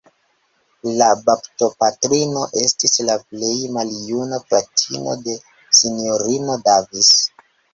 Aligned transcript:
La 1.01 1.09
baptopatrino 1.27 2.45
estis 2.63 2.97
la 3.11 3.19
plej 3.33 3.53
maljuna 3.77 4.41
fratino 4.49 5.15
de 5.29 5.39
Sinjorino 5.83 6.61
Davis. 6.71 7.13